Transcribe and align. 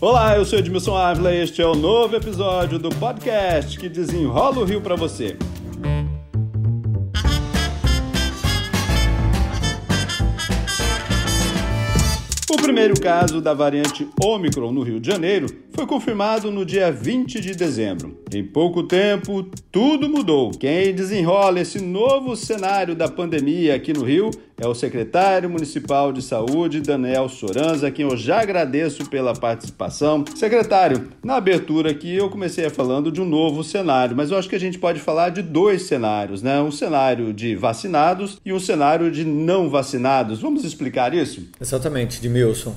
Olá, 0.00 0.36
eu 0.36 0.44
sou 0.44 0.60
Edmilson 0.60 0.96
Ávila 0.96 1.34
e 1.34 1.42
este 1.42 1.60
é 1.60 1.66
o 1.66 1.74
novo 1.74 2.14
episódio 2.14 2.78
do 2.78 2.88
podcast 2.88 3.76
que 3.76 3.88
desenrola 3.88 4.60
o 4.60 4.64
Rio 4.64 4.80
para 4.80 4.94
você. 4.94 5.36
O 12.48 12.56
primeiro 12.62 13.00
caso 13.00 13.40
da 13.40 13.52
variante 13.52 14.08
Omicron 14.22 14.70
no 14.70 14.84
Rio 14.84 15.00
de 15.00 15.10
Janeiro 15.10 15.48
foi 15.72 15.84
confirmado 15.84 16.48
no 16.52 16.64
dia 16.64 16.92
20 16.92 17.40
de 17.40 17.56
dezembro. 17.56 18.22
Em 18.32 18.44
pouco 18.44 18.84
tempo, 18.84 19.50
tudo 19.72 20.08
mudou. 20.08 20.52
Quem 20.52 20.94
desenrola 20.94 21.58
esse 21.58 21.82
novo 21.82 22.36
cenário 22.36 22.94
da 22.94 23.08
pandemia 23.08 23.74
aqui 23.74 23.92
no 23.92 24.04
Rio 24.04 24.30
é 24.60 24.66
o 24.66 24.74
secretário 24.74 25.48
municipal 25.48 26.12
de 26.12 26.20
saúde, 26.20 26.80
Daniel 26.80 27.28
Soranza, 27.28 27.86
a 27.86 27.90
quem 27.90 28.08
eu 28.08 28.16
já 28.16 28.40
agradeço 28.40 29.08
pela 29.08 29.32
participação. 29.32 30.24
Secretário, 30.34 31.08
na 31.22 31.36
abertura 31.36 31.90
aqui 31.90 32.16
eu 32.16 32.28
comecei 32.28 32.68
falando 32.68 33.12
de 33.12 33.20
um 33.20 33.24
novo 33.24 33.62
cenário, 33.62 34.16
mas 34.16 34.30
eu 34.30 34.38
acho 34.38 34.48
que 34.48 34.56
a 34.56 34.60
gente 34.60 34.78
pode 34.78 34.98
falar 35.00 35.30
de 35.30 35.42
dois 35.42 35.82
cenários, 35.82 36.42
né? 36.42 36.60
Um 36.60 36.72
cenário 36.72 37.32
de 37.32 37.54
vacinados 37.54 38.40
e 38.44 38.52
um 38.52 38.58
cenário 38.58 39.10
de 39.10 39.24
não 39.24 39.70
vacinados. 39.70 40.40
Vamos 40.40 40.64
explicar 40.64 41.14
isso? 41.14 41.48
Exatamente, 41.60 42.18
Edmilson. 42.18 42.74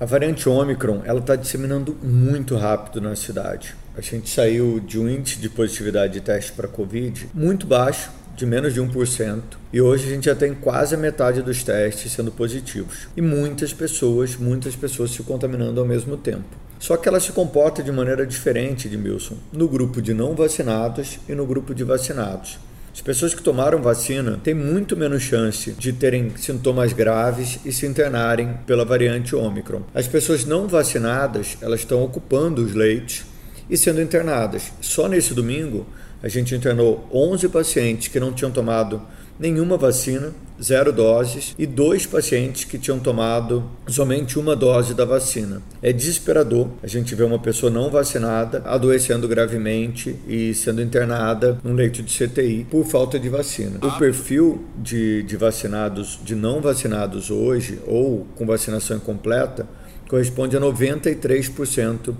A 0.00 0.06
variante 0.06 0.48
Omicron 0.48 1.02
ela 1.04 1.20
está 1.20 1.36
disseminando 1.36 1.96
muito 2.02 2.56
rápido 2.56 3.00
na 3.00 3.14
cidade. 3.14 3.74
A 3.96 4.00
gente 4.00 4.30
saiu 4.30 4.80
de 4.80 4.98
um 4.98 5.08
índice 5.08 5.38
de 5.38 5.48
positividade 5.48 6.14
de 6.14 6.20
teste 6.22 6.52
para 6.52 6.66
Covid 6.66 7.28
muito 7.34 7.66
baixo, 7.66 8.10
de 8.40 8.46
menos 8.46 8.72
de 8.72 8.80
1%, 8.80 9.42
e 9.70 9.82
hoje 9.82 10.06
a 10.06 10.14
gente 10.14 10.24
já 10.24 10.34
tem 10.34 10.54
quase 10.54 10.94
a 10.94 10.98
metade 10.98 11.42
dos 11.42 11.62
testes 11.62 12.10
sendo 12.10 12.32
positivos. 12.32 13.06
E 13.14 13.20
muitas 13.20 13.74
pessoas, 13.74 14.34
muitas 14.34 14.74
pessoas 14.74 15.10
se 15.10 15.22
contaminando 15.22 15.78
ao 15.78 15.86
mesmo 15.86 16.16
tempo. 16.16 16.56
Só 16.78 16.96
que 16.96 17.06
ela 17.06 17.20
se 17.20 17.32
comporta 17.32 17.82
de 17.82 17.92
maneira 17.92 18.26
diferente, 18.26 18.88
de 18.88 18.96
Milson, 18.96 19.36
no 19.52 19.68
grupo 19.68 20.00
de 20.00 20.14
não 20.14 20.34
vacinados 20.34 21.20
e 21.28 21.34
no 21.34 21.44
grupo 21.44 21.74
de 21.74 21.84
vacinados. 21.84 22.58
As 22.94 23.02
pessoas 23.02 23.34
que 23.34 23.42
tomaram 23.42 23.82
vacina 23.82 24.40
têm 24.42 24.54
muito 24.54 24.96
menos 24.96 25.22
chance 25.22 25.72
de 25.72 25.92
terem 25.92 26.32
sintomas 26.38 26.94
graves 26.94 27.60
e 27.62 27.72
se 27.74 27.84
internarem 27.84 28.58
pela 28.66 28.86
variante 28.86 29.36
Omicron. 29.36 29.82
As 29.94 30.08
pessoas 30.08 30.46
não 30.46 30.66
vacinadas, 30.66 31.58
elas 31.60 31.80
estão 31.80 32.02
ocupando 32.02 32.64
os 32.64 32.74
leitos 32.74 33.24
e 33.68 33.76
sendo 33.76 34.00
internadas. 34.00 34.72
Só 34.80 35.08
nesse 35.08 35.34
domingo, 35.34 35.86
a 36.22 36.28
gente 36.28 36.54
internou 36.54 37.06
11 37.12 37.48
pacientes 37.48 38.08
que 38.08 38.20
não 38.20 38.32
tinham 38.32 38.50
tomado 38.50 39.00
nenhuma 39.40 39.78
vacina, 39.78 40.34
zero 40.62 40.92
doses, 40.92 41.54
e 41.58 41.66
dois 41.66 42.04
pacientes 42.04 42.64
que 42.64 42.78
tinham 42.78 42.98
tomado 42.98 43.64
somente 43.88 44.38
uma 44.38 44.54
dose 44.54 44.92
da 44.92 45.06
vacina. 45.06 45.62
É 45.80 45.94
desesperador 45.94 46.68
a 46.82 46.86
gente 46.86 47.14
ver 47.14 47.24
uma 47.24 47.38
pessoa 47.38 47.72
não 47.72 47.90
vacinada 47.90 48.62
adoecendo 48.66 49.26
gravemente 49.26 50.14
e 50.28 50.52
sendo 50.52 50.82
internada 50.82 51.58
num 51.64 51.72
leito 51.72 52.02
de 52.02 52.12
CTI 52.12 52.66
por 52.70 52.84
falta 52.84 53.18
de 53.18 53.30
vacina. 53.30 53.78
O 53.82 53.98
perfil 53.98 54.62
de, 54.76 55.22
de 55.22 55.36
vacinados, 55.38 56.20
de 56.22 56.34
não 56.34 56.60
vacinados 56.60 57.30
hoje, 57.30 57.80
ou 57.86 58.26
com 58.36 58.44
vacinação 58.44 58.98
incompleta, 58.98 59.66
corresponde 60.06 60.54
a 60.54 60.60
93% 60.60 62.14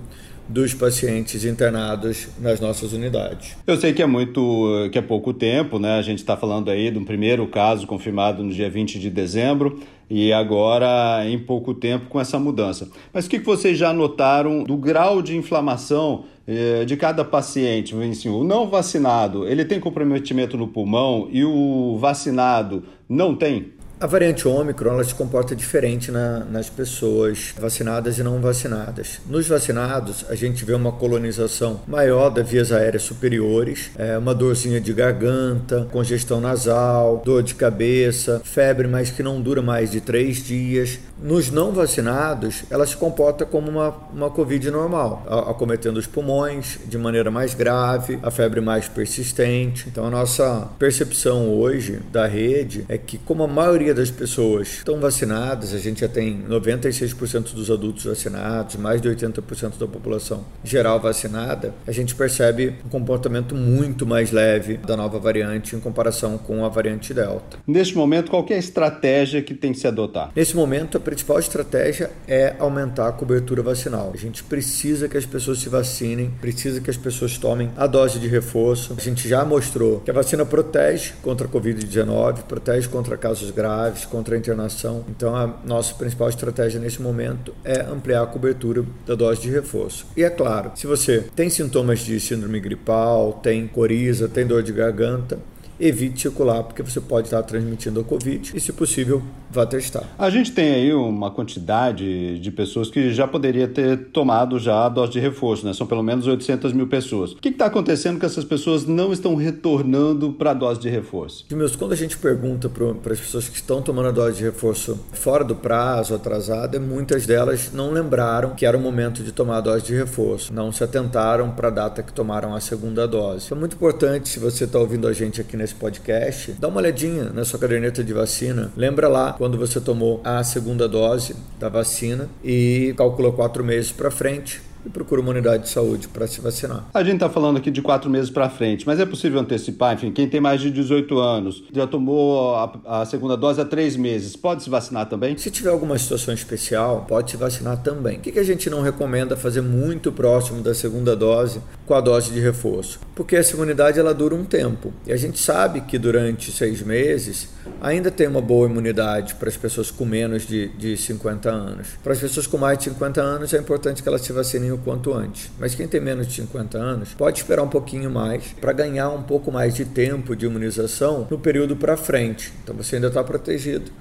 dos 0.51 0.73
pacientes 0.73 1.45
internados 1.45 2.27
nas 2.37 2.59
nossas 2.59 2.91
unidades. 2.91 3.55
Eu 3.65 3.77
sei 3.77 3.93
que 3.93 4.01
é 4.01 4.05
muito, 4.05 4.89
que 4.91 4.97
é 4.97 5.01
pouco 5.01 5.33
tempo, 5.33 5.79
né? 5.79 5.97
A 5.97 6.01
gente 6.01 6.19
está 6.19 6.35
falando 6.35 6.69
aí 6.69 6.91
de 6.91 6.97
um 6.97 7.05
primeiro 7.05 7.47
caso 7.47 7.87
confirmado 7.87 8.43
no 8.43 8.51
dia 8.51 8.69
20 8.69 8.99
de 8.99 9.09
dezembro 9.09 9.79
e 10.09 10.33
agora 10.33 11.25
em 11.25 11.39
pouco 11.39 11.73
tempo 11.73 12.07
com 12.07 12.19
essa 12.19 12.37
mudança. 12.37 12.89
Mas 13.13 13.27
o 13.27 13.29
que 13.29 13.39
vocês 13.39 13.77
já 13.77 13.93
notaram 13.93 14.65
do 14.65 14.75
grau 14.75 15.21
de 15.21 15.37
inflamação 15.37 16.25
eh, 16.45 16.83
de 16.83 16.97
cada 16.97 17.23
paciente? 17.23 17.95
Assim, 17.95 18.27
o 18.27 18.43
não 18.43 18.67
vacinado, 18.67 19.47
ele 19.47 19.63
tem 19.63 19.79
comprometimento 19.79 20.57
no 20.57 20.67
pulmão 20.67 21.29
e 21.31 21.45
o 21.45 21.97
vacinado 21.97 22.83
não 23.07 23.33
tem? 23.33 23.71
A 24.01 24.07
variante 24.07 24.47
Ômicron 24.47 24.93
ela 24.93 25.03
se 25.03 25.13
comporta 25.13 25.55
diferente 25.55 26.09
na, 26.09 26.39
nas 26.39 26.67
pessoas 26.67 27.53
vacinadas 27.55 28.17
e 28.17 28.23
não 28.23 28.41
vacinadas. 28.41 29.21
Nos 29.27 29.47
vacinados, 29.47 30.25
a 30.27 30.33
gente 30.33 30.65
vê 30.65 30.73
uma 30.73 30.91
colonização 30.91 31.81
maior 31.87 32.31
das 32.31 32.49
vias 32.49 32.71
aéreas 32.71 33.03
superiores, 33.03 33.91
é, 33.95 34.17
uma 34.17 34.33
dorzinha 34.33 34.81
de 34.81 34.91
garganta, 34.91 35.87
congestão 35.91 36.41
nasal, 36.41 37.21
dor 37.23 37.43
de 37.43 37.53
cabeça, 37.53 38.41
febre, 38.43 38.87
mas 38.87 39.11
que 39.11 39.21
não 39.21 39.39
dura 39.39 39.61
mais 39.61 39.91
de 39.91 40.01
três 40.01 40.43
dias. 40.43 40.97
Nos 41.21 41.51
não 41.51 41.71
vacinados, 41.71 42.63
ela 42.69 42.85
se 42.85 42.97
comporta 42.97 43.45
como 43.45 43.69
uma, 43.69 43.89
uma 44.11 44.29
Covid 44.31 44.71
normal, 44.71 45.23
acometendo 45.47 45.97
os 45.97 46.07
pulmões 46.07 46.79
de 46.85 46.97
maneira 46.97 47.29
mais 47.29 47.53
grave, 47.53 48.17
a 48.23 48.31
febre 48.31 48.59
mais 48.59 48.87
persistente. 48.87 49.87
Então, 49.87 50.05
a 50.05 50.09
nossa 50.09 50.67
percepção 50.79 51.49
hoje 51.49 51.99
da 52.11 52.25
rede 52.25 52.85
é 52.89 52.97
que, 52.97 53.19
como 53.19 53.43
a 53.43 53.47
maioria 53.47 53.93
das 53.93 54.09
pessoas 54.09 54.77
estão 54.77 54.99
vacinadas, 54.99 55.75
a 55.75 55.77
gente 55.77 56.01
já 56.01 56.07
tem 56.07 56.41
96% 56.49 57.53
dos 57.53 57.69
adultos 57.69 58.05
vacinados, 58.05 58.75
mais 58.77 58.99
de 58.99 59.07
80% 59.07 59.77
da 59.77 59.85
população 59.85 60.43
geral 60.63 60.99
vacinada, 60.99 61.73
a 61.85 61.91
gente 61.91 62.15
percebe 62.15 62.75
um 62.83 62.89
comportamento 62.89 63.53
muito 63.53 64.07
mais 64.07 64.31
leve 64.31 64.77
da 64.77 64.97
nova 64.97 65.19
variante 65.19 65.75
em 65.75 65.79
comparação 65.79 66.37
com 66.37 66.65
a 66.65 66.69
variante 66.69 67.13
Delta. 67.13 67.57
Neste 67.67 67.95
momento, 67.95 68.31
qual 68.31 68.43
é 68.49 68.55
a 68.55 68.57
estratégia 68.57 69.41
que 69.41 69.53
tem 69.53 69.71
que 69.71 69.79
se 69.79 69.87
adotar? 69.87 70.31
Nesse 70.35 70.55
momento, 70.55 70.97
a 70.97 70.99
principal 71.11 71.39
estratégia 71.39 72.09
é 72.25 72.55
aumentar 72.57 73.09
a 73.09 73.11
cobertura 73.11 73.61
vacinal. 73.61 74.11
A 74.13 74.17
gente 74.17 74.45
precisa 74.45 75.09
que 75.09 75.17
as 75.17 75.25
pessoas 75.25 75.59
se 75.59 75.67
vacinem, 75.67 76.31
precisa 76.39 76.79
que 76.79 76.89
as 76.89 76.95
pessoas 76.95 77.37
tomem 77.37 77.69
a 77.75 77.85
dose 77.85 78.17
de 78.17 78.29
reforço. 78.29 78.95
A 78.97 79.01
gente 79.01 79.27
já 79.27 79.43
mostrou 79.43 79.99
que 79.99 80.09
a 80.09 80.13
vacina 80.13 80.45
protege 80.45 81.11
contra 81.21 81.47
a 81.47 81.49
Covid-19, 81.49 82.43
protege 82.43 82.87
contra 82.87 83.17
casos 83.17 83.51
graves 83.51 84.05
contra 84.05 84.35
a 84.35 84.37
internação. 84.37 85.03
Então, 85.09 85.35
a 85.35 85.53
nossa 85.65 85.93
principal 85.95 86.29
estratégia 86.29 86.79
nesse 86.79 87.01
momento 87.01 87.53
é 87.65 87.81
ampliar 87.81 88.23
a 88.23 88.27
cobertura 88.27 88.85
da 89.05 89.13
dose 89.13 89.41
de 89.41 89.49
reforço. 89.49 90.05
E 90.15 90.23
é 90.23 90.29
claro, 90.29 90.71
se 90.75 90.87
você 90.87 91.25
tem 91.35 91.49
sintomas 91.49 91.99
de 91.99 92.21
síndrome 92.21 92.61
gripal, 92.61 93.33
tem 93.43 93.67
coriza, 93.67 94.29
tem 94.29 94.47
dor 94.47 94.63
de 94.63 94.71
garganta, 94.71 95.39
evite 95.81 96.21
circular, 96.21 96.63
porque 96.63 96.83
você 96.83 97.01
pode 97.01 97.27
estar 97.27 97.41
transmitindo 97.43 97.99
a 97.99 98.03
Covid 98.03 98.51
e, 98.55 98.59
se 98.59 98.71
possível, 98.71 99.21
vá 99.49 99.65
testar. 99.65 100.03
A 100.17 100.29
gente 100.29 100.51
tem 100.51 100.73
aí 100.73 100.93
uma 100.93 101.31
quantidade 101.31 102.39
de 102.39 102.51
pessoas 102.51 102.89
que 102.89 103.11
já 103.11 103.27
poderia 103.27 103.67
ter 103.67 103.97
tomado 104.11 104.59
já 104.59 104.85
a 104.85 104.89
dose 104.89 105.13
de 105.13 105.19
reforço, 105.19 105.65
né? 105.65 105.73
São 105.73 105.87
pelo 105.87 106.03
menos 106.03 106.27
800 106.27 106.71
mil 106.73 106.87
pessoas. 106.87 107.31
O 107.33 107.37
que 107.37 107.49
está 107.49 107.65
acontecendo 107.65 108.19
que 108.19 108.25
essas 108.25 108.45
pessoas 108.45 108.85
não 108.85 109.11
estão 109.11 109.35
retornando 109.35 110.31
para 110.33 110.51
a 110.51 110.53
dose 110.53 110.79
de 110.79 110.89
reforço? 110.89 111.45
Meus, 111.51 111.75
quando 111.75 111.93
a 111.93 111.97
gente 111.97 112.17
pergunta 112.17 112.69
para 112.69 113.13
as 113.13 113.19
pessoas 113.19 113.49
que 113.49 113.55
estão 113.55 113.81
tomando 113.81 114.09
a 114.09 114.11
dose 114.11 114.37
de 114.37 114.43
reforço 114.43 114.99
fora 115.11 115.43
do 115.43 115.55
prazo, 115.55 116.13
atrasada, 116.13 116.79
muitas 116.79 117.25
delas 117.25 117.71
não 117.73 117.91
lembraram 117.91 118.51
que 118.51 118.65
era 118.65 118.77
o 118.77 118.79
momento 118.79 119.23
de 119.23 119.31
tomar 119.31 119.57
a 119.57 119.61
dose 119.61 119.85
de 119.85 119.95
reforço, 119.95 120.53
não 120.53 120.71
se 120.71 120.83
atentaram 120.83 121.51
para 121.51 121.67
a 121.67 121.71
data 121.71 122.03
que 122.03 122.13
tomaram 122.13 122.53
a 122.53 122.59
segunda 122.59 123.07
dose. 123.07 123.51
É 123.51 123.55
muito 123.55 123.75
importante, 123.75 124.29
se 124.29 124.39
você 124.39 124.65
está 124.65 124.79
ouvindo 124.79 125.07
a 125.07 125.13
gente 125.13 125.41
aqui 125.41 125.57
nesse 125.57 125.70
esse 125.71 125.75
podcast, 125.75 126.51
dá 126.53 126.67
uma 126.67 126.77
olhadinha 126.77 127.25
na 127.31 127.45
sua 127.45 127.57
caderneta 127.57 128.03
de 128.03 128.13
vacina. 128.13 128.71
Lembra 128.75 129.07
lá 129.07 129.33
quando 129.33 129.57
você 129.57 129.79
tomou 129.79 130.21
a 130.23 130.43
segunda 130.43 130.87
dose 130.87 131.35
da 131.59 131.69
vacina 131.69 132.29
e 132.43 132.93
calcula 132.97 133.31
quatro 133.31 133.63
meses 133.63 133.91
para 133.91 134.11
frente 134.11 134.61
e 134.85 134.89
procura 134.89 135.21
uma 135.21 135.31
unidade 135.31 135.63
de 135.63 135.69
saúde 135.69 136.07
para 136.07 136.27
se 136.27 136.41
vacinar. 136.41 136.85
A 136.93 137.03
gente 137.03 137.15
está 137.15 137.29
falando 137.29 137.57
aqui 137.57 137.71
de 137.71 137.81
quatro 137.81 138.09
meses 138.09 138.29
para 138.29 138.49
frente, 138.49 138.85
mas 138.85 138.99
é 138.99 139.05
possível 139.05 139.39
antecipar? 139.39 139.93
Enfim, 139.93 140.11
quem 140.11 140.27
tem 140.27 140.39
mais 140.39 140.61
de 140.61 140.71
18 140.71 141.19
anos, 141.19 141.63
já 141.73 141.85
tomou 141.85 142.55
a, 142.55 143.01
a, 143.01 143.05
segunda 143.05 143.35
dose 143.37 143.61
há 143.61 143.65
três 143.65 143.95
meses, 143.95 144.35
pode 144.35 144.63
se 144.63 144.69
vacinar 144.69 145.07
também? 145.07 145.37
Se 145.37 145.51
tiver 145.51 145.69
alguma 145.69 145.97
situação 145.97 146.33
especial, 146.33 147.05
pode 147.07 147.31
se 147.31 147.37
vacinar 147.37 147.77
também. 147.81 148.17
O 148.17 148.21
que, 148.21 148.31
que 148.31 148.39
a 148.39 148.43
gente 148.43 148.69
não 148.69 148.81
recomenda 148.81 149.35
fazer 149.35 149.61
muito 149.61 150.11
próximo 150.11 150.61
da 150.61 150.73
segunda 150.73 151.15
dose 151.15 151.61
com 151.85 151.93
a 151.93 152.01
dose 152.01 152.31
de 152.31 152.39
reforço? 152.39 152.99
Porque 153.15 153.35
essa 153.35 153.55
imunidade 153.55 153.99
ela 153.99 154.13
dura 154.13 154.35
um 154.35 154.43
tempo 154.43 154.93
e 155.05 155.13
a 155.13 155.17
gente 155.17 155.39
sabe 155.39 155.81
que 155.81 155.97
durante 155.97 156.51
seis 156.51 156.81
meses 156.81 157.49
ainda 157.79 158.09
tem 158.09 158.27
uma 158.27 158.41
boa 158.41 158.67
imunidade 158.67 159.35
para 159.35 159.49
as 159.49 159.57
pessoas 159.57 159.91
com 159.91 160.05
menos 160.05 160.47
de, 160.47 160.69
de 160.69 160.97
50 160.97 161.49
anos. 161.49 161.87
Para 162.03 162.13
as 162.13 162.19
pessoas 162.19 162.47
com 162.47 162.57
mais 162.57 162.77
de 162.77 162.85
50 162.85 163.21
anos 163.21 163.53
é 163.53 163.57
importante 163.57 164.01
que 164.01 164.09
elas 164.09 164.21
se 164.21 164.31
vacinem 164.31 164.70
o 164.71 164.77
quanto 164.77 165.13
antes. 165.13 165.51
Mas 165.59 165.75
quem 165.75 165.87
tem 165.87 166.01
menos 166.01 166.27
de 166.27 166.33
50 166.33 166.77
anos 166.77 167.13
pode 167.13 167.39
esperar 167.39 167.63
um 167.63 167.67
pouquinho 167.67 168.09
mais 168.09 168.53
para 168.59 168.73
ganhar 168.73 169.09
um 169.09 169.23
pouco 169.23 169.51
mais 169.51 169.73
de 169.73 169.85
tempo 169.85 170.35
de 170.35 170.45
imunização 170.45 171.27
no 171.29 171.39
período 171.39 171.75
para 171.75 171.97
frente. 171.97 172.53
Então 172.63 172.75
você 172.75 172.95
ainda 172.95 173.07
está 173.07 173.23
protegido, 173.23 173.91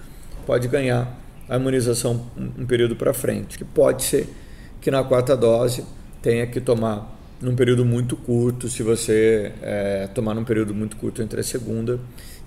pode 0.46 0.68
ganhar 0.68 1.18
a 1.48 1.56
imunização 1.56 2.26
um 2.36 2.64
período 2.64 2.94
para 2.94 3.12
frente, 3.12 3.58
que 3.58 3.64
pode 3.64 4.04
ser 4.04 4.28
que 4.80 4.90
na 4.90 5.02
quarta 5.02 5.36
dose 5.36 5.84
tenha 6.22 6.46
que 6.46 6.60
tomar 6.60 7.18
num 7.40 7.56
período 7.56 7.84
muito 7.84 8.16
curto, 8.16 8.68
se 8.68 8.82
você 8.82 9.52
é, 9.62 10.08
tomar 10.14 10.34
num 10.34 10.44
período 10.44 10.74
muito 10.74 10.96
curto 10.96 11.22
entre 11.22 11.40
a 11.40 11.42
segunda 11.42 11.98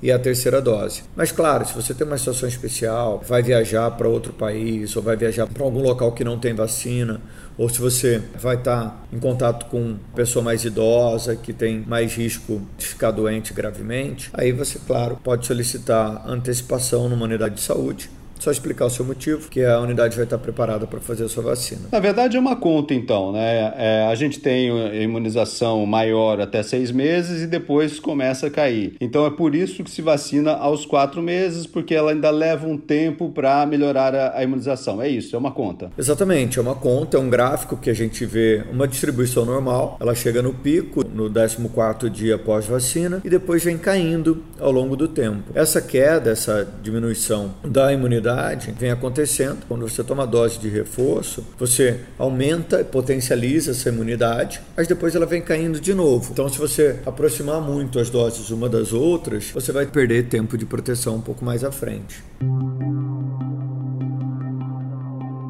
e 0.02 0.12
a 0.12 0.20
terceira 0.20 0.62
dose. 0.62 1.04
Mas 1.16 1.32
claro, 1.32 1.66
se 1.66 1.74
você 1.74 1.94
tem 1.94 2.06
uma 2.06 2.18
situação 2.18 2.48
especial, 2.48 3.22
vai 3.28 3.42
viajar 3.42 3.90
para 3.92 4.08
outro 4.08 4.34
país 4.34 4.96
ou 4.96 5.02
vai 5.02 5.16
viajar 5.16 5.48
para 5.48 5.64
algum 5.64 5.82
local 5.82 6.12
que 6.12 6.24
não 6.24 6.38
tem 6.38 6.54
vacina, 6.54 7.22
ou 7.58 7.70
se 7.70 7.80
você 7.80 8.22
vai 8.40 8.56
estar 8.56 9.06
em 9.12 9.20
contato 9.20 9.66
com 9.68 9.98
pessoa 10.16 10.44
mais 10.44 10.66
idosa 10.66 11.36
que 11.36 11.54
tem 11.54 11.84
mais 11.88 12.14
risco 12.16 12.62
de 12.78 12.86
ficar 12.86 13.12
doente 13.12 13.54
gravemente, 13.54 14.30
aí 14.34 14.52
você, 14.52 14.80
claro, 14.86 15.18
pode 15.24 15.46
solicitar 15.46 16.24
antecipação 16.28 17.08
numa 17.10 17.26
unidade 17.26 17.56
de 17.56 17.62
saúde 17.62 18.10
só 18.44 18.52
explicar 18.52 18.86
o 18.86 18.90
seu 18.90 19.06
motivo, 19.06 19.48
que 19.50 19.64
a 19.64 19.80
unidade 19.80 20.16
vai 20.18 20.26
estar 20.26 20.38
preparada 20.38 20.86
para 20.86 21.00
fazer 21.00 21.24
a 21.24 21.30
sua 21.30 21.44
vacina. 21.44 21.84
Na 21.90 22.00
verdade, 22.00 22.36
é 22.36 22.40
uma 22.40 22.58
conta, 22.58 22.94
então, 22.94 23.32
né? 23.32 23.74
É, 23.78 24.08
a 24.12 24.16
gente 24.16 24.40
tem 24.40 24.70
imunização 25.02 25.86
maior 25.86 26.42
até 26.42 26.62
seis 26.62 26.92
meses 26.92 27.44
e 27.44 27.48
depois 27.48 28.02
começa 28.02 28.48
a 28.48 28.50
cair. 28.50 28.98
Então, 29.00 29.26
é 29.26 29.30
por 29.30 29.56
isso 29.56 29.82
que 29.82 29.90
se 29.90 30.02
vacina 30.02 30.52
aos 30.52 30.86
quatro 30.86 31.22
meses, 31.22 31.66
porque 31.66 31.96
ela 31.96 32.12
ainda 32.12 32.30
leva 32.30 32.68
um 32.68 32.78
tempo 32.78 33.30
para 33.30 33.66
melhorar 33.66 34.14
a, 34.14 34.38
a 34.38 34.44
imunização. 34.44 35.02
É 35.02 35.08
isso, 35.08 35.36
é 35.36 35.40
uma 35.40 35.52
conta. 35.52 35.90
Exatamente, 35.98 36.60
é 36.60 36.62
uma 36.62 36.76
conta, 36.76 37.16
é 37.16 37.20
um 37.20 37.30
gráfico 37.30 37.78
que 37.78 37.90
a 37.90 37.96
gente 37.96 38.26
vê 38.26 38.64
uma 38.70 38.88
distribuição 38.88 39.46
normal. 39.46 39.98
Ela 40.02 40.14
chega 40.14 40.42
no 40.42 40.54
pico 40.54 41.06
no 41.06 41.32
14 41.32 42.10
dia 42.10 42.36
após 42.36 42.66
vacina 42.66 43.22
e 43.24 43.30
depois 43.30 43.64
vem 43.64 43.78
caindo 43.78 44.44
ao 44.60 44.72
longo 44.72 44.98
do 44.98 45.08
tempo. 45.08 45.44
Essa 45.56 45.82
queda, 45.82 46.30
essa 46.30 46.68
diminuição 46.82 47.54
da 47.64 47.94
imunidade 47.94 48.33
imunidade 48.34 48.74
vem 48.78 48.92
acontecendo. 48.92 49.66
Quando 49.68 49.88
você 49.88 50.04
toma 50.04 50.26
dose 50.26 50.58
de 50.60 50.70
reforço, 50.70 51.46
você 51.58 52.00
aumenta 52.18 52.82
e 52.82 52.84
potencializa 52.84 53.72
essa 53.72 53.90
imunidade, 53.90 54.62
mas 54.76 54.88
depois 54.88 55.16
ela 55.16 55.26
vem 55.26 55.42
caindo 55.42 55.80
de 55.80 55.94
novo. 55.94 56.30
Então, 56.32 56.50
se 56.50 56.58
você 56.58 57.00
aproximar 57.06 57.62
muito 57.62 58.00
as 58.00 58.10
doses 58.10 58.50
uma 58.50 58.68
das 58.68 58.92
outras, 58.94 59.52
você 59.52 59.72
vai 59.72 59.86
perder 59.86 60.28
tempo 60.28 60.58
de 60.58 60.66
proteção 60.66 61.16
um 61.16 61.22
pouco 61.22 61.46
mais 61.46 61.64
à 61.64 61.72
frente. 61.72 62.24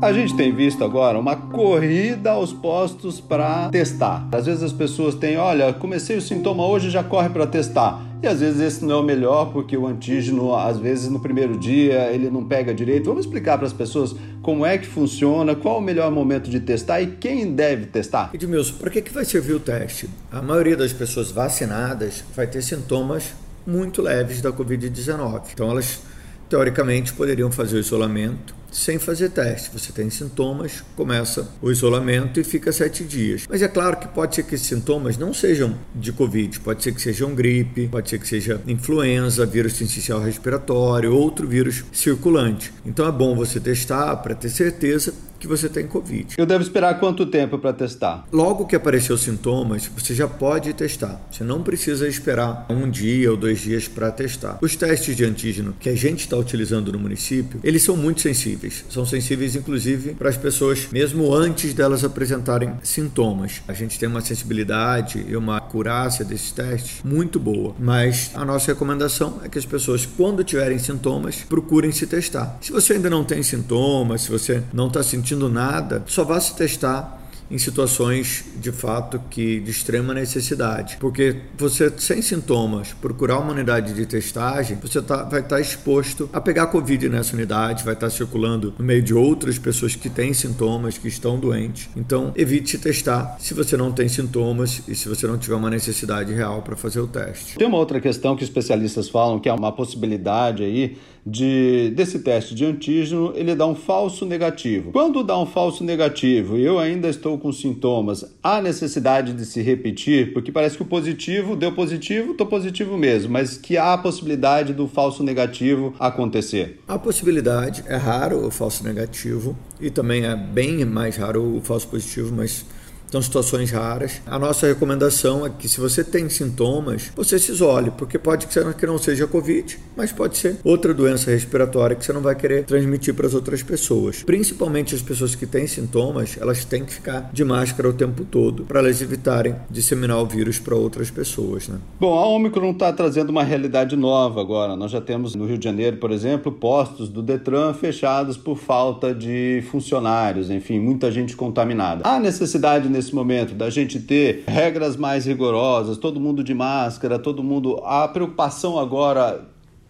A 0.01 0.11
gente 0.11 0.35
tem 0.35 0.53
visto 0.53 0.83
agora 0.83 1.17
uma 1.17 1.33
corrida 1.33 2.31
aos 2.31 2.51
postos 2.51 3.21
para 3.21 3.69
testar. 3.69 4.27
Às 4.33 4.45
vezes 4.45 4.61
as 4.61 4.73
pessoas 4.73 5.15
têm, 5.15 5.37
olha, 5.37 5.71
comecei 5.71 6.17
o 6.17 6.21
sintoma 6.21 6.67
hoje, 6.67 6.89
já 6.89 7.01
corre 7.01 7.29
para 7.29 7.47
testar. 7.47 8.12
E 8.23 8.27
às 8.27 8.39
vezes 8.39 8.61
esse 8.61 8.85
não 8.85 8.95
é 8.95 8.97
o 8.99 9.03
melhor, 9.03 9.51
porque 9.51 9.75
o 9.75 9.85
antígeno, 9.85 10.55
às 10.55 10.79
vezes 10.79 11.09
no 11.09 11.19
primeiro 11.19 11.57
dia, 11.57 12.09
ele 12.09 12.29
não 12.29 12.41
pega 12.45 12.73
direito. 12.73 13.07
Vamos 13.07 13.25
explicar 13.25 13.57
para 13.57 13.67
as 13.67 13.73
pessoas 13.73 14.15
como 14.41 14.65
é 14.65 14.77
que 14.77 14.87
funciona, 14.87 15.53
qual 15.53 15.79
o 15.79 15.81
melhor 15.81 16.09
momento 16.09 16.49
de 16.49 16.61
testar 16.61 17.01
e 17.01 17.07
quem 17.07 17.53
deve 17.53 17.85
testar? 17.87 18.29
Edmilson, 18.33 18.75
para 18.75 18.89
que, 18.91 19.01
que 19.01 19.11
vai 19.11 19.25
servir 19.25 19.51
o 19.51 19.59
teste? 19.59 20.09
A 20.31 20.41
maioria 20.41 20.77
das 20.77 20.93
pessoas 20.93 21.31
vacinadas 21.31 22.23
vai 22.33 22.47
ter 22.47 22.61
sintomas 22.61 23.33
muito 23.67 24.01
leves 24.01 24.39
da 24.39 24.53
Covid-19. 24.53 25.41
Então 25.53 25.69
elas, 25.69 25.99
teoricamente, 26.47 27.11
poderiam 27.11 27.51
fazer 27.51 27.75
o 27.75 27.79
isolamento 27.79 28.55
sem 28.73 28.99
fazer 28.99 29.29
teste. 29.29 29.69
Você 29.71 29.93
tem 29.93 30.09
sintomas, 30.09 30.83
começa 30.95 31.47
o 31.61 31.71
isolamento 31.71 32.39
e 32.39 32.43
fica 32.43 32.71
sete 32.71 33.03
dias. 33.03 33.45
Mas 33.47 33.61
é 33.61 33.67
claro 33.67 33.97
que 33.97 34.07
pode 34.07 34.35
ser 34.35 34.43
que 34.43 34.55
esses 34.55 34.67
sintomas 34.67 35.17
não 35.17 35.33
sejam 35.33 35.77
de 35.95 36.11
Covid, 36.11 36.59
pode 36.59 36.83
ser 36.83 36.93
que 36.93 37.01
sejam 37.01 37.35
gripe, 37.35 37.87
pode 37.87 38.09
ser 38.09 38.19
que 38.19 38.27
seja 38.27 38.59
influenza, 38.67 39.45
vírus 39.45 39.73
sensicial 39.73 40.19
respiratório, 40.19 41.13
outro 41.13 41.47
vírus 41.47 41.85
circulante. 41.93 42.73
Então 42.85 43.07
é 43.07 43.11
bom 43.11 43.35
você 43.35 43.59
testar 43.59 44.17
para 44.17 44.35
ter 44.35 44.49
certeza 44.49 45.13
que 45.43 45.47
você 45.47 45.67
tem 45.67 45.85
Covid. 45.85 46.35
Eu 46.37 46.45
devo 46.45 46.63
esperar 46.63 46.97
quanto 47.01 47.25
tempo 47.25 47.59
para 47.59 47.73
testar? 47.73 48.25
Logo 48.31 48.65
que 48.65 48.77
aparecer 48.77 49.11
os 49.11 49.19
sintomas, 49.19 49.91
você 49.93 50.15
já 50.15 50.25
pode 50.25 50.71
testar. 50.73 51.21
Você 51.29 51.43
não 51.43 51.61
precisa 51.61 52.07
esperar 52.07 52.65
um 52.69 52.89
dia 52.89 53.29
ou 53.29 53.35
dois 53.35 53.59
dias 53.59 53.85
para 53.85 54.09
testar. 54.09 54.57
Os 54.61 54.77
testes 54.77 55.17
de 55.17 55.25
antígeno 55.25 55.75
que 55.77 55.89
a 55.89 55.95
gente 55.95 56.21
está 56.21 56.37
utilizando 56.37 56.93
no 56.93 56.97
município, 56.97 57.59
eles 57.61 57.83
são 57.83 57.97
muito 57.97 58.21
sensíveis. 58.21 58.85
São 58.89 59.05
sensíveis, 59.05 59.53
inclusive, 59.53 60.13
para 60.13 60.29
as 60.29 60.37
pessoas 60.37 60.87
mesmo 60.93 61.35
antes 61.35 61.73
delas 61.73 62.05
apresentarem 62.05 62.75
sintomas. 62.81 63.61
A 63.67 63.73
gente 63.73 63.99
tem 63.99 64.07
uma 64.07 64.21
sensibilidade 64.21 65.25
e 65.27 65.35
uma 65.35 65.57
acurácia 65.57 66.23
desses 66.23 66.53
testes 66.53 67.01
muito 67.03 67.37
boa. 67.37 67.75
Mas 67.77 68.31
a 68.33 68.45
nossa 68.45 68.67
recomendação 68.67 69.41
é 69.43 69.49
que 69.49 69.59
as 69.59 69.65
pessoas, 69.65 70.05
quando 70.05 70.41
tiverem 70.41 70.79
sintomas, 70.79 71.43
procurem 71.49 71.91
se 71.91 72.07
testar. 72.07 72.57
Se 72.61 72.71
você 72.71 72.93
ainda 72.93 73.09
não 73.09 73.25
tem 73.25 73.43
sintomas, 73.43 74.21
se 74.21 74.31
você 74.31 74.63
não 74.71 74.87
está 74.87 75.03
sentindo 75.03 75.32
sentindo 75.33 75.49
nada, 75.49 76.03
só 76.05 76.23
vá 76.23 76.39
se 76.39 76.55
testar 76.55 77.21
em 77.51 77.57
situações 77.57 78.45
de 78.55 78.71
fato 78.71 79.21
que 79.29 79.59
de 79.59 79.69
extrema 79.69 80.13
necessidade, 80.13 80.97
porque 80.99 81.35
você 81.57 81.91
sem 81.97 82.21
sintomas 82.21 82.93
procurar 82.93 83.37
uma 83.39 83.51
unidade 83.51 83.93
de 83.93 84.05
testagem, 84.05 84.77
você 84.81 85.01
tá, 85.01 85.23
vai 85.23 85.41
estar 85.41 85.57
tá 85.57 85.61
exposto 85.61 86.29
a 86.33 86.41
pegar 86.41 86.67
covid 86.67 87.09
nessa 87.09 87.35
unidade, 87.35 87.83
vai 87.83 87.93
estar 87.93 88.07
tá 88.07 88.09
circulando 88.09 88.73
no 88.79 88.83
meio 88.83 89.03
de 89.03 89.13
outras 89.13 89.59
pessoas 89.59 89.95
que 89.95 90.09
têm 90.09 90.33
sintomas, 90.33 90.97
que 90.97 91.07
estão 91.07 91.37
doentes. 91.37 91.89
Então 91.95 92.31
evite 92.35 92.77
testar 92.77 93.35
se 93.39 93.53
você 93.53 93.77
não 93.77 93.91
tem 93.91 94.07
sintomas 94.07 94.81
e 94.87 94.95
se 94.95 95.07
você 95.07 95.27
não 95.27 95.37
tiver 95.37 95.55
uma 95.55 95.69
necessidade 95.69 96.33
real 96.33 96.61
para 96.61 96.75
fazer 96.75 97.01
o 97.01 97.07
teste. 97.07 97.57
Tem 97.57 97.67
uma 97.67 97.77
outra 97.77 97.99
questão 97.99 98.35
que 98.35 98.43
especialistas 98.43 99.09
falam 99.09 99.39
que 99.39 99.49
é 99.49 99.53
uma 99.53 99.71
possibilidade 99.71 100.63
aí 100.63 100.97
de, 101.25 101.91
desse 101.95 102.19
teste 102.19 102.53
de 102.53 102.65
antígeno, 102.65 103.33
ele 103.35 103.55
dá 103.55 103.65
um 103.65 103.75
falso 103.75 104.25
negativo. 104.25 104.91
Quando 104.91 105.23
dá 105.23 105.37
um 105.37 105.45
falso 105.45 105.83
negativo 105.83 106.57
e 106.57 106.63
eu 106.63 106.79
ainda 106.79 107.07
estou 107.07 107.37
com 107.37 107.51
sintomas, 107.51 108.25
há 108.41 108.61
necessidade 108.61 109.33
de 109.33 109.45
se 109.45 109.61
repetir, 109.61 110.33
porque 110.33 110.51
parece 110.51 110.75
que 110.75 110.83
o 110.83 110.85
positivo 110.85 111.55
deu 111.55 111.71
positivo, 111.71 112.31
estou 112.31 112.47
positivo 112.47 112.97
mesmo, 112.97 113.31
mas 113.31 113.57
que 113.57 113.77
há 113.77 113.93
a 113.93 113.97
possibilidade 113.97 114.73
do 114.73 114.87
falso 114.87 115.23
negativo 115.23 115.93
acontecer. 115.99 116.79
A 116.87 116.99
possibilidade 116.99 117.83
é 117.87 117.95
raro 117.95 118.45
o 118.45 118.51
falso 118.51 118.83
negativo 118.83 119.57
e 119.79 119.89
também 119.89 120.25
é 120.25 120.35
bem 120.35 120.83
mais 120.85 121.15
raro 121.15 121.57
o 121.57 121.61
falso 121.61 121.87
positivo, 121.87 122.33
mas 122.35 122.65
são 123.13 123.21
situações 123.21 123.69
raras. 123.69 124.23
A 124.25 124.39
nossa 124.39 124.65
recomendação 124.65 125.45
é 125.45 125.49
que 125.51 125.69
se 125.69 125.79
você 125.79 126.03
tem 126.03 126.27
sintomas, 126.29 127.11
você 127.15 127.37
se 127.37 127.51
isole, 127.51 127.91
porque 127.91 128.17
pode 128.17 128.51
ser 128.51 128.73
que 128.73 128.87
não 128.87 128.97
seja 128.97 129.27
Covid, 129.27 129.77
mas 129.95 130.11
pode 130.11 130.35
ser 130.35 130.57
outra 130.63 130.95
doença 130.95 131.29
respiratória 131.29 131.95
que 131.95 132.03
você 132.03 132.11
não 132.11 132.21
vai 132.21 132.33
querer 132.33 132.63
transmitir 132.63 133.13
para 133.13 133.27
as 133.27 133.35
outras 133.35 133.61
pessoas. 133.61 134.23
Principalmente 134.23 134.95
as 134.95 135.01
pessoas 135.03 135.35
que 135.35 135.45
têm 135.45 135.67
sintomas, 135.67 136.37
elas 136.41 136.65
têm 136.65 136.83
que 136.83 136.91
ficar 136.91 137.29
de 137.31 137.43
máscara 137.43 137.87
o 137.87 137.93
tempo 137.93 138.25
todo 138.25 138.63
para 138.63 138.79
elas 138.79 138.99
evitarem 138.99 139.55
disseminar 139.69 140.17
o 140.17 140.25
vírus 140.25 140.57
para 140.57 140.75
outras 140.75 141.11
pessoas. 141.11 141.67
Né? 141.67 141.77
Bom, 141.99 142.17
a 142.17 142.25
Omicron 142.25 142.71
está 142.71 142.91
trazendo 142.91 143.29
uma 143.29 143.43
realidade 143.43 143.95
nova 143.95 144.41
agora. 144.41 144.75
Nós 144.75 144.89
já 144.89 144.99
temos 144.99 145.35
no 145.35 145.45
Rio 145.45 145.59
de 145.59 145.65
Janeiro, 145.65 145.97
por 145.97 146.09
exemplo, 146.09 146.51
postos 146.51 147.09
do 147.09 147.21
Detran 147.21 147.75
fechados 147.75 148.37
por 148.37 148.57
falta 148.57 149.13
de 149.13 149.63
funcionários, 149.69 150.49
enfim, 150.49 150.79
muita 150.79 151.11
gente 151.11 151.35
contaminada. 151.35 152.01
Há 152.03 152.17
necessidade 152.17 152.89
nesse 152.89 153.02
nesse 153.03 153.13
momento, 153.13 153.53
da 153.53 153.69
gente 153.69 153.99
ter 153.99 154.43
regras 154.47 154.95
mais 154.95 155.25
rigorosas, 155.25 155.97
todo 155.97 156.19
mundo 156.19 156.43
de 156.43 156.53
máscara, 156.53 157.19
todo 157.19 157.43
mundo. 157.43 157.81
A 157.83 158.07
preocupação 158.07 158.79
agora 158.79 159.45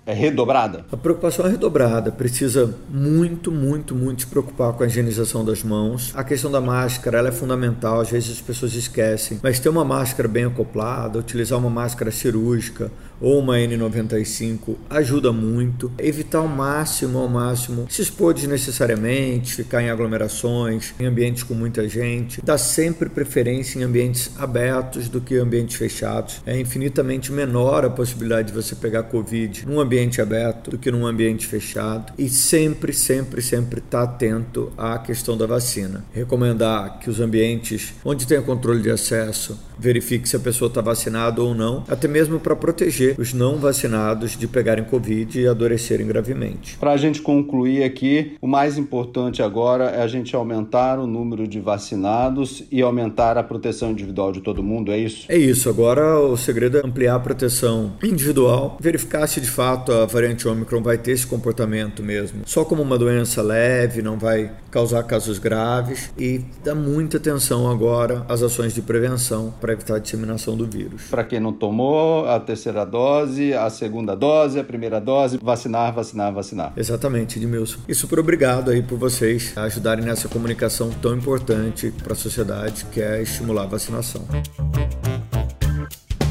é 0.06 0.14
redobrada? 0.14 0.86
A 0.92 0.98
preocupação 0.98 1.46
é 1.46 1.50
redobrada. 1.50 2.12
Precisa 2.12 2.76
muito, 2.90 3.52
muito, 3.52 3.96
muito 3.96 4.24
se 4.24 4.28
preocupar 4.28 4.74
com 4.74 4.84
a 4.84 4.88
higienização 4.88 5.46
das 5.46 5.64
mãos. 5.64 6.12
A 6.16 6.24
questão 6.24 6.52
da 6.52 6.60
máscara 6.60 7.20
ela 7.20 7.30
é 7.30 7.32
fundamental, 7.32 8.02
às 8.02 8.10
vezes 8.10 8.32
as 8.32 8.42
pessoas 8.42 8.74
esquecem. 8.74 9.40
Mas 9.42 9.60
ter 9.60 9.70
uma 9.70 9.86
máscara 9.86 10.28
bem 10.28 10.46
acoplada, 10.46 11.20
utilizar 11.20 11.58
uma 11.58 11.70
máscara 11.70 12.12
cirúrgica 12.12 12.92
ou 13.20 13.40
uma 13.40 13.56
N95 13.56 14.76
ajuda 14.90 15.32
muito. 15.32 15.92
Evitar 15.98 16.40
ao 16.40 16.48
máximo, 16.48 17.20
ao 17.20 17.28
máximo, 17.28 17.88
se 17.90 18.02
expor 18.02 18.34
desnecessariamente, 18.34 19.56
ficar 19.56 19.82
em 19.82 19.90
aglomerações, 19.90 20.94
em 21.00 21.06
ambientes 21.06 21.44
com 21.44 21.54
muita 21.54 21.88
gente. 21.88 22.42
Dar 22.44 22.58
sempre 22.58 23.10
preferência 23.10 23.80
em 23.80 23.84
ambientes 23.84 24.32
abertos 24.38 25.10
do 25.10 25.22
que 25.22 25.38
ambientes 25.38 25.76
fechados. 25.76 26.42
É 26.46 26.60
infinitamente 26.60 27.32
menor 27.32 27.86
a 27.86 27.90
possibilidade 27.90 28.50
de 28.50 28.54
você 28.54 28.76
pegar 28.76 29.04
Covid 29.04 29.66
num 29.66 29.80
ambiente 29.80 30.14
ambiente 30.14 30.22
aberto 30.22 30.72
do 30.72 30.78
que 30.78 30.92
num 30.92 31.06
ambiente 31.06 31.48
fechado 31.48 32.14
e 32.18 32.30
sempre, 32.30 32.94
sempre, 32.94 33.42
sempre 33.42 33.80
estar 33.80 34.00
tá 34.00 34.04
atento 34.04 34.72
à 34.78 34.98
questão 35.00 35.38
da 35.38 35.46
vacina. 35.46 36.04
Recomendar 36.14 37.00
que 37.00 37.10
os 37.10 37.20
ambientes 37.20 37.94
onde 38.04 38.28
tem 38.28 38.42
controle 38.42 38.82
de 38.82 38.90
acesso 38.90 39.58
verifique 39.78 40.28
se 40.28 40.36
a 40.36 40.40
pessoa 40.40 40.68
está 40.68 40.82
vacinada 40.82 41.42
ou 41.42 41.54
não, 41.56 41.84
até 41.88 42.08
mesmo 42.08 42.40
para 42.40 42.56
proteger 42.56 43.03
proteger 43.04 43.16
os 43.20 43.34
não 43.34 43.58
vacinados 43.58 44.38
de 44.38 44.48
pegarem 44.48 44.84
Covid 44.84 45.40
e 45.40 45.48
adoecerem 45.48 46.08
gravemente. 46.08 46.78
Para 46.78 46.92
a 46.92 46.98
gente 46.98 47.22
concluir 47.22 47.84
aqui, 47.84 48.38
o 48.42 48.48
mais 48.48 48.78
importante 48.78 49.42
agora 49.42 49.86
é 49.86 50.02
a 50.02 50.08
gente 50.08 50.36
aumentar 50.36 51.00
o 51.00 51.08
número 51.08 51.48
de 51.48 51.60
vacinados 51.60 52.64
e 52.72 52.82
aumentar 52.82 53.38
a 53.38 53.44
proteção 53.44 53.92
individual 53.92 54.32
de 54.32 54.42
todo 54.42 54.64
mundo, 54.64 54.92
é 54.92 54.98
isso? 54.98 55.26
É 55.30 55.38
isso. 55.38 55.70
Agora 55.70 56.20
o 56.20 56.38
segredo 56.38 56.78
é 56.78 56.86
ampliar 56.86 57.16
a 57.16 57.20
proteção 57.20 57.94
individual, 58.04 58.78
verificar 58.80 59.28
se 59.28 59.42
de 59.42 59.50
fato 59.50 59.92
a 59.92 60.06
variante 60.06 60.48
Omicron 60.48 60.82
vai 60.82 60.98
ter 60.98 61.12
esse 61.12 61.26
comportamento 61.26 62.04
mesmo, 62.04 62.42
só 62.46 62.64
como 62.64 62.82
uma 62.82 62.98
doença 62.98 63.42
leve, 63.42 64.02
não 64.02 64.18
vai 64.18 64.52
causar 64.70 65.04
casos 65.04 65.38
graves 65.38 66.12
e 66.18 66.42
dar 66.64 66.76
muita 66.76 67.18
atenção 67.18 67.70
agora 67.70 68.26
às 68.28 68.42
ações 68.42 68.74
de 68.74 68.82
prevenção 68.82 69.54
para 69.60 69.74
evitar 69.74 69.96
a 69.96 70.00
disseminação 70.00 70.56
do 70.56 70.66
vírus. 70.66 71.04
Para 71.10 71.24
quem 71.24 71.40
não 71.40 71.54
tomou 71.54 72.28
a 72.28 72.40
terceira 72.40 72.86
dose, 72.94 73.56
a 73.56 73.72
segunda 73.72 74.16
dose, 74.16 74.60
a 74.60 74.64
primeira 74.64 75.02
dose, 75.02 75.40
vacinar, 75.42 75.92
vacinar, 75.92 76.32
vacinar. 76.32 76.74
Exatamente, 76.78 77.40
Edmilson. 77.40 77.80
E 77.88 77.96
super 77.96 78.20
obrigado 78.20 78.70
aí 78.70 78.84
por 78.84 79.00
vocês 79.00 79.58
ajudarem 79.58 80.06
nessa 80.06 80.30
comunicação 80.30 80.92
tão 81.02 81.16
importante 81.16 81.92
para 82.04 82.14
a 82.14 82.16
sociedade, 82.16 82.86
que 82.92 83.02
é 83.02 83.24
estimular 83.24 83.64
a 83.64 83.66
vacinação. 83.66 84.22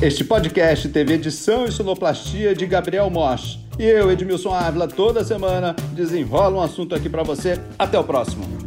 Este 0.01 0.25
podcast 0.25 0.89
teve 0.89 1.15
edição 1.15 1.65
e 1.65 1.73
sonoplastia 1.73 2.55
de 2.55 2.65
Gabriel 2.65 3.11
Mosch. 3.11 3.59
E 3.77 3.85
eu, 3.85 4.11
Edmilson 4.13 4.55
Ávila, 4.55 4.87
toda 4.87 5.25
semana 5.25 5.75
desenrola 5.95 6.59
um 6.59 6.61
assunto 6.61 6.95
aqui 6.95 7.09
para 7.09 7.25
você. 7.25 7.59
Até 7.77 7.99
o 7.99 8.05
próximo. 8.05 8.62